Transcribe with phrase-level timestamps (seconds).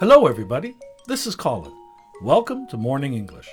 [0.00, 0.76] Hello, everybody.
[1.06, 1.74] This is Colin.
[2.22, 3.46] Welcome to Morning English.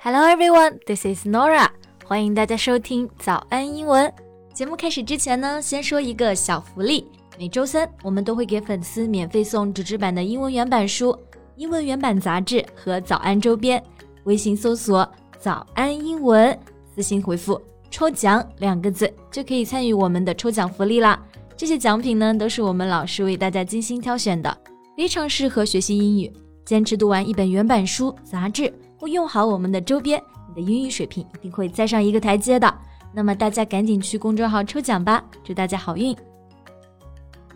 [0.00, 1.68] Hello everyone, this is Nora.
[2.04, 4.12] 欢迎大家收听早安英文。
[4.52, 7.08] 节目开始之前呢，先说一个小福利。
[7.38, 11.16] 每周三我们都会给粉丝免费送纸质版的英文原版书、
[11.54, 13.80] 英文原版杂志和早安周边。
[14.24, 15.08] 微信搜索
[15.38, 16.58] “早安英文”，
[16.96, 17.62] 私信回复
[17.92, 21.24] “抽奖”两个字，就可以参与我们的抽奖福利啦。
[21.56, 24.58] 这些奖品呢，都是我们老师为大家精心挑选的，
[24.95, 26.31] 非常适合学习英语。
[26.65, 28.71] 坚持读完一本原版书、杂志。
[28.97, 32.71] 或用好我们的周边，你的英语水平一定会再上一个台阶的。
[33.11, 36.15] 那么大家赶紧去公众号抽奖吧，祝大家好运！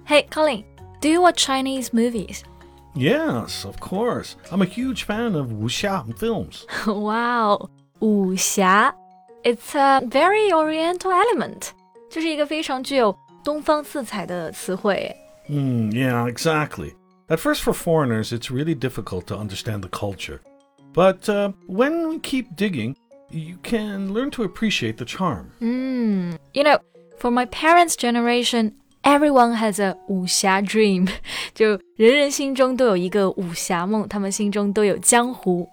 [0.07, 0.63] Hey Colin,
[0.99, 2.39] do you watch Chinese movies?
[2.95, 4.31] Yes, of course.
[4.49, 6.63] I'm a huge fan of wuxia films.
[6.88, 8.95] wow, 武侠，
[9.44, 11.67] It's a very Oriental element，
[12.09, 15.16] 这是一个非常具有东方色彩的词汇。
[15.48, 16.95] Mm, yeah, exactly.
[17.30, 20.41] At first, for foreigners, it's really difficult to understand the culture.
[20.94, 22.95] But uh, when we keep digging,
[23.31, 25.52] you can learn to appreciate the charm.
[25.59, 26.78] Mm, you know,
[27.17, 31.09] for my parents' generation, everyone has a 武侠 dream，
[31.53, 35.67] 就人人心中都有一个武侠梦，他们心中都有江湖。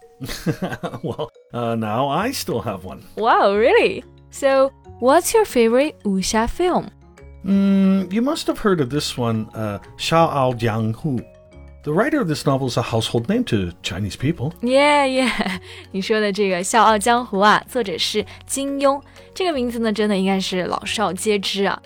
[1.03, 3.03] well, uh, now I still have one.
[3.17, 4.05] Wow, really?
[4.31, 6.87] So, what's your favorite 武侠 film?
[7.45, 11.25] Mm, you must have heard of this one, uh, Xiao Jianghu.
[11.85, 14.53] The writer of this novel is a household name to Chinese people.
[14.61, 15.59] Yeah, yeah.
[15.91, 19.03] 你说的这个《笑傲江湖》啊，作者是金庸。
[19.35, 21.83] 这个名字呢，真的应该是老少皆知啊。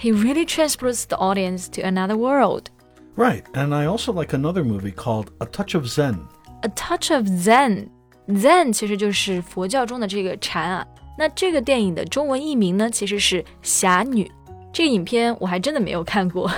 [0.00, 2.68] He really transports the audience to another world.
[3.16, 6.20] Right, and I also like another movie called A Touch of Zen.
[6.62, 7.88] A Touch of Zen.
[8.28, 10.86] Zen 其实就是佛教中的这个禅啊。
[11.18, 14.24] 那这个电影的中文译名呢，其实是《侠女》。
[14.72, 16.50] 这个影片我还真的没有看过。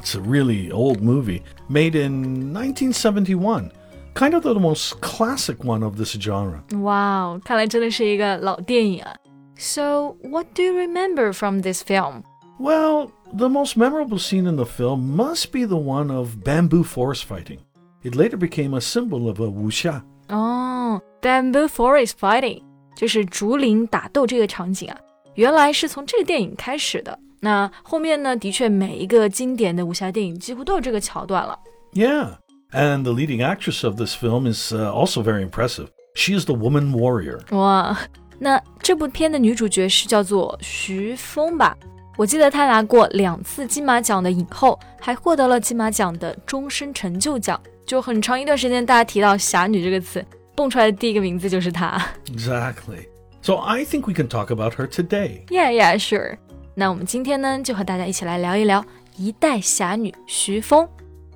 [0.00, 3.70] It's a really old movie, made in 1971.
[4.14, 6.62] Kind of the most classic one of this genre.
[6.72, 9.14] Wow, 看来真的是一个老电影啊。
[9.56, 12.24] So, what do you remember from this film?
[12.58, 17.24] Well, the most memorable scene in the film must be the one of bamboo forest
[17.24, 17.60] fighting.
[18.02, 20.02] It later became a symbol of a wuxia.
[20.28, 22.62] Oh, bamboo forest fighting
[22.94, 24.98] 就是竹林打斗这个场景啊，
[25.34, 27.18] 原来是从这个电影开始的。
[27.39, 31.57] 那后面呢，的确每一个经典的武侠电影几乎都有这个桥段了。
[31.93, 32.37] Yeah,
[32.71, 35.87] and the leading actress of this film is uh, also very impressive.
[36.15, 37.39] She is the woman warrior.
[37.55, 37.97] 哇，
[38.39, 41.77] 那这部片的女主角是叫做徐枫吧？
[42.17, 47.61] 我记得她拿过两次金马奖的影后，还获得了金马奖的终身成就奖。
[47.85, 51.97] 就很长一段时间，大家提到“侠女”这个词，蹦出来的第一个名字就是她。
[52.25, 53.07] Exactly.
[53.41, 55.45] So I think we can talk about her today.
[55.49, 56.37] Yeah, yeah, sure.
[56.79, 58.85] 那我们今天呢，就和大家一起来聊一聊
[59.17, 60.87] 一代侠女徐峰。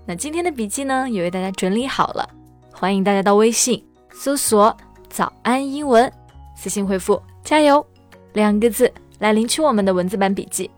[0.06, 2.30] 那今天的笔记呢，也为大家整理好了，
[2.72, 4.78] 欢迎大家到微信搜索
[5.10, 6.12] “早安英文”，
[6.56, 7.84] 私信回复“加油”
[8.34, 10.70] 两个字来领取我们的文字版笔记。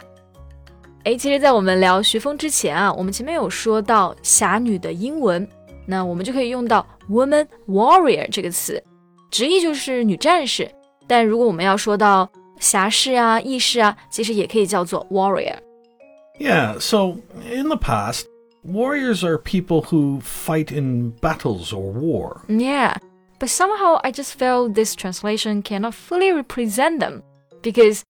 [1.03, 5.45] 哎，其实，在我们聊徐峰之前啊，我们前面有说到侠女的英文，
[5.85, 8.81] 那我们就可以用到 “woman warrior” 这个词，
[9.29, 10.71] 直译就是女战士。
[11.05, 12.29] 但如果我们要说到
[12.62, 17.16] 侠士啊、义士啊，其实也可以叫做 warrior。Yeah, so
[17.50, 18.26] in the past,
[18.64, 22.42] warriors are people who fight in battles or war.
[22.48, 22.96] Yeah,
[23.38, 27.22] but somehow I just feel this translation cannot fully represent them
[27.62, 28.02] because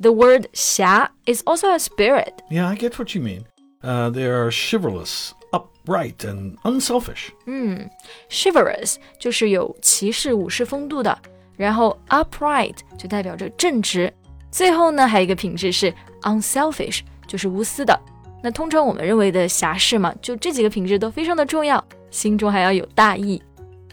[0.00, 2.42] the word 侠 is also a spirit.
[2.50, 3.46] Yeah, I get what you mean.
[3.82, 7.30] Uh, they are chivalrous, upright, and unselfish.
[7.46, 7.90] 嗯，
[8.30, 11.18] chivalrous 就是有骑士武士风度的。
[11.57, 14.13] 然后 upright 就代表着正直，
[14.51, 17.99] 最后呢还有一个品质是 unselfish，就是无私的。
[18.41, 23.41] 那通常我们认为的侠士嘛，就这几个品质都非常的重要，心中还要有大义。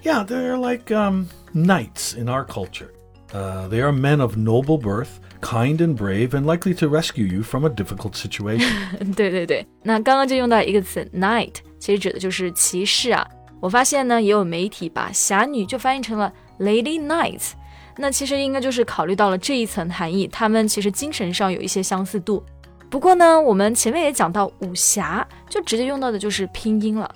[0.02, 2.91] Yeah, they're like um, knights in our culture.
[3.32, 5.08] Uh, they are men of noble birth,
[5.41, 8.69] kind and brave, and likely to rescue you from a difficult situation.
[9.16, 13.26] 对对对，那刚刚就用到一个词 knight，其实指的就是骑士啊。
[13.61, 17.51] 我发现呢，也有媒体把侠女就翻译成了 Lady Knights，
[17.97, 22.44] 那其实应该就是考虑到了这一层含义，他们其实精神上有一些相似度。
[22.89, 27.13] 不过呢，我们前面也讲到武侠，就直接用到的就是拼音了。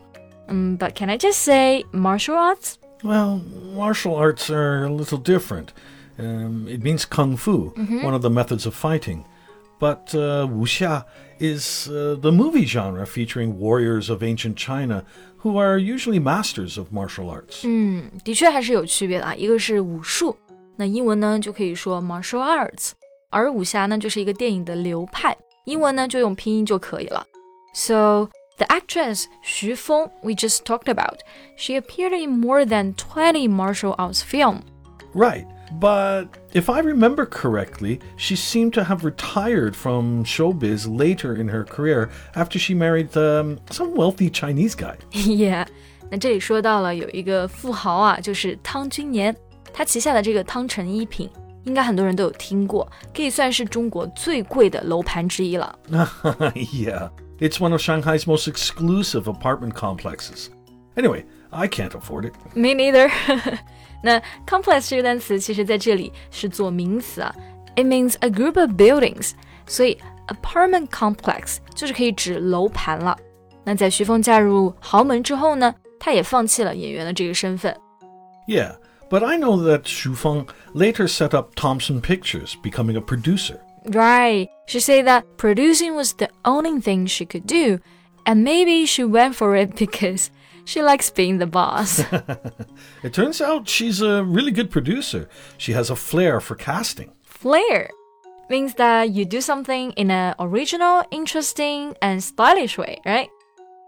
[0.48, 2.76] 嗯，But can I just say martial arts?
[3.02, 3.42] Well,
[3.76, 5.68] martial arts are a little different.
[6.18, 8.04] Um, it means kung fu, Mm-hmm.
[8.04, 9.24] one of the methods of fighting.
[9.80, 11.04] But uh, wuxia
[11.40, 15.04] is uh, the movie genre featuring warriors of ancient China
[15.40, 17.64] who are usually masters of martial arts.
[17.66, 19.36] 嗯，的确还是有区别的啊。
[19.36, 20.38] 一个是武术，
[20.78, 22.92] 那英文呢就可以说 martial arts，
[23.30, 25.36] 而武侠呢就是一个电影的流派，
[25.66, 27.26] 英文呢就用拼音就可以了。
[27.74, 31.22] So The actress Xu Feng we just talked about,
[31.58, 34.62] she appeared in more than 20 martial arts films.
[35.14, 35.46] Right.
[35.80, 41.64] But if I remember correctly, she seemed to have retired from showbiz later in her
[41.64, 44.96] career after she married um, some wealthy Chinese guy.
[45.12, 45.66] yeah，
[46.12, 49.36] 那这里说到了有一个富豪啊，就是汤君年，
[49.74, 51.28] 他旗下的这个汤臣一品，
[51.64, 55.76] 应该很多人都有听过，可以算是中国最贵的楼盘之一了。
[55.90, 57.10] yeah,
[57.40, 60.50] it's one of Shanghai's most exclusive apartment complexes.
[60.99, 62.33] Anyway, I can't afford it.
[62.55, 63.09] Me neither.
[64.03, 67.35] 那 complex 这个单词其实在这里是做名词啊
[67.77, 69.33] ，it means a group of buildings，
[69.67, 69.97] 所以
[70.27, 73.17] apartment complex 就是可以指楼盘了。
[73.65, 77.77] 那在徐枫嫁入豪门之后呢，他也放弃了演员的这个身份。
[78.47, 78.77] Yeah,
[79.11, 83.59] but I know that Xu Feng later set up Tomson Pictures, becoming a producer.
[83.85, 84.49] Right.
[84.67, 87.79] She said that producing was the only thing she could do,
[88.25, 90.31] and maybe she went for it because
[90.68, 92.04] she likes being the boss.
[93.04, 95.28] it turns out she's a really good producer.
[95.58, 97.12] She has a flair for casting.
[97.24, 97.90] Flair
[98.50, 103.28] means that you do something in an original, interesting, and stylish way, right?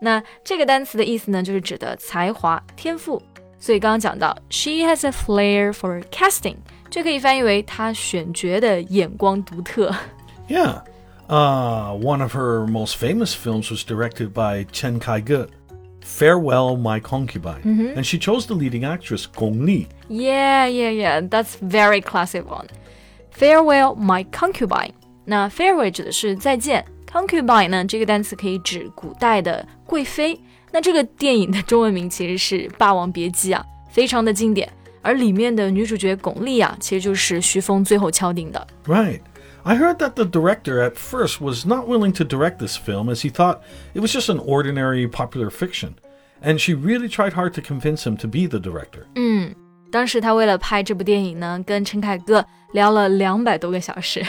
[0.01, 3.21] 那这个单词的意思呢，就是指的才华、天赋。
[3.57, 6.57] 所以刚刚讲到，she has a flair for casting，
[6.89, 9.95] 这可以翻译为她选角的眼光独特。
[10.47, 10.83] Yeah,
[11.27, 15.47] uh, one of her most famous films was directed by Chen Kaige.
[16.02, 17.62] Farewell My Concubine.
[17.64, 17.96] Mm -hmm.
[17.96, 19.86] And she chose the leading actress, Gong Li.
[20.08, 21.28] Yeah, yeah, yeah.
[21.28, 22.66] That's very classic one.
[23.30, 24.92] Farewell My Concubine.
[25.24, 30.40] 那 farewell 指的是再见，concubine 呢这个单词可以指古代的贵妃。
[30.72, 34.68] 那这个电影的中文名其实是《霸王别姬》啊，非常的经典。
[35.02, 38.66] 而里面的女主角巩俐啊，其实就是徐枫最后敲定的。
[38.84, 39.20] Right.
[39.64, 43.22] I heard that the director at first was not willing to direct this film as
[43.22, 43.62] he thought
[43.94, 45.98] it was just an ordinary popular fiction,
[46.40, 49.06] and she really tried hard to convince him to be the director.
[49.14, 49.54] 嗯，
[49.90, 54.24] 当时他为了拍这部电影呢，跟陈凯歌聊了两百多个小时，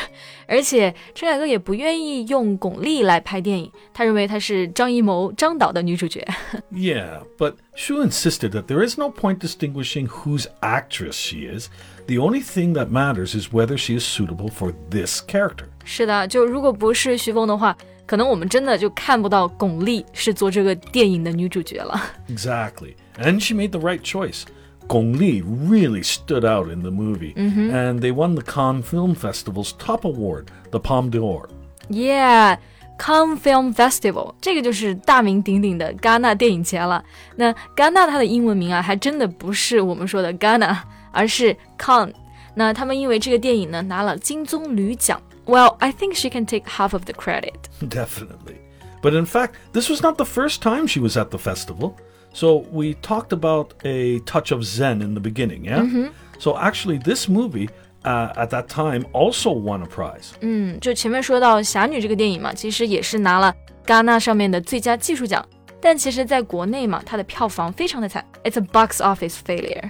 [0.47, 6.27] 而且陈凯歌也不愿意用巩俐来拍电影，他认为她是张艺谋张导的女主角。
[6.71, 11.67] Yeah, but Xu insisted that there is no point distinguishing whose actress she is.
[12.07, 15.65] The only thing that matters is whether she is suitable for this character.
[15.85, 22.01] 是的，就如果不是徐枫的话，可能我们真的就看不到巩俐是做这个电影的女主角了。
[22.27, 24.43] Exactly, and she made the right choice.
[24.88, 27.74] Gong Li really stood out in the movie, mm-hmm.
[27.74, 31.48] and they won the Cannes Film Festival's top award, the Palme d'Or.
[31.88, 32.58] Yeah.
[32.98, 37.04] Cannes Film Festival，这个就是大名鼎鼎的戛纳电影节了。
[37.34, 40.78] 那戛纳它的英文名啊，还真的不是我们说的 Ghana，
[41.12, 42.14] 而是 Cannes。
[42.54, 45.20] 那他们因为这个电影呢拿了金棕榈奖。
[45.44, 47.68] Well, I think she can take half of the credit.
[47.82, 48.56] Definitely.
[49.02, 51.96] But in fact, this was not the first time she was at the festival.
[52.32, 55.80] So we talked about a touch of Zen in the beginning, yeah?
[55.80, 56.08] Mm-hmm.
[56.38, 57.70] So actually, this movie
[58.04, 60.32] uh, at that time also won a prize.
[60.40, 63.54] 嗯，就前面说到《侠女》这个电影嘛，其实也是拿了
[63.86, 65.42] 戛纳上面的最佳技术奖，
[65.80, 69.88] 但其实在国内嘛，它的票房非常的惨，It's a box office failure.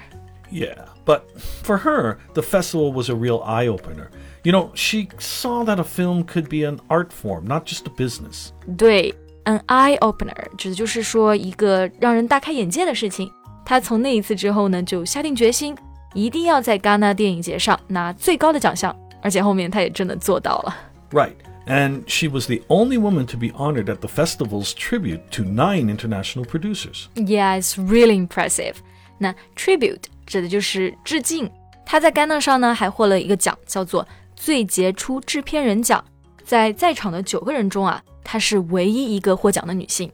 [0.53, 1.23] Yeah, but
[1.65, 4.11] for her, the festival was a real eye opener.
[4.45, 7.91] You know, she saw that a film could be an art form, not just a
[7.91, 8.53] business.
[8.79, 9.13] 对。
[9.46, 13.32] An eye opener 指的就是说一个让人大开眼界的事情。
[13.66, 15.76] 他从那一次之后呢，就下定决心，
[16.14, 20.76] 一定要在戛纳电影节上拿最高的奖项，而且后面他也真的做到了。
[21.12, 21.34] Right.
[21.68, 25.96] And she was the only woman to be honored at the festival's tribute to nine
[25.96, 27.06] international producers.
[27.14, 28.76] Yeah, it's really impressive.
[29.20, 31.50] 那 tribute 指的就是致敬。
[31.86, 36.04] 她在戛纳上呢还获了一个奖，叫做最杰出制片人奖。
[36.44, 40.12] 在在场的九个人中啊，她是唯一一个获奖的女性。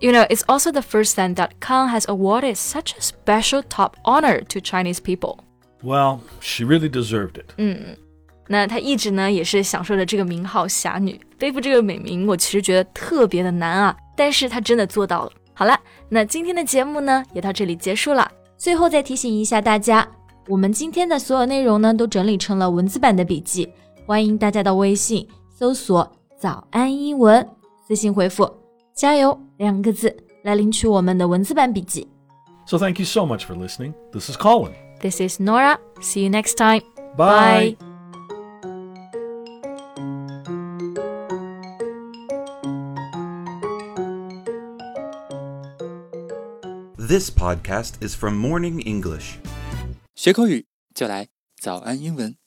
[0.00, 3.92] You know, it's also the first time that Cannes has awarded such a special top
[4.02, 5.38] honor to Chinese people.
[5.82, 7.46] Well, she really deserved it.
[7.56, 7.96] 嗯，
[8.48, 13.96] 那她一直呢也是享受着这个名号“侠女”，背负这个美名，我其实觉得特别的难啊。
[14.16, 15.32] 但是她真的做到了。
[15.54, 18.30] 好了，那今天的节目呢也到这里结束了。
[18.56, 20.06] 最后再提醒一下大家，
[20.48, 23.68] 我们今天的所有内容呢都整理成了文字版的笔记，
[24.04, 26.10] 欢迎大家到微信搜索。
[26.43, 27.47] 早安英文，
[27.87, 28.51] 私信回复“
[28.93, 32.07] 加油”两个字来领取我们的文字版笔记。
[32.65, 33.93] So thank you so much for listening.
[34.11, 34.73] This is Colin.
[35.01, 35.79] This is Nora.
[36.01, 36.81] See you next time.
[37.17, 37.75] Bye.
[37.75, 37.85] Bye.
[46.97, 49.39] This podcast is from Morning English.
[50.15, 51.27] 学口语就来
[51.59, 52.39] 早安英文。